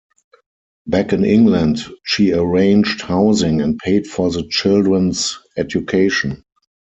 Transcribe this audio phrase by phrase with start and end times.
[0.87, 6.43] Back in England she arranged housing and paid for the children's education.